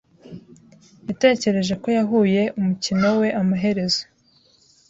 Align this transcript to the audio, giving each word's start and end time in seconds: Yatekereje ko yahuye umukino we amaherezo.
Yatekereje 1.07 1.73
ko 1.81 1.87
yahuye 1.97 2.41
umukino 2.59 3.07
we 3.19 3.27
amaherezo. 3.41 4.01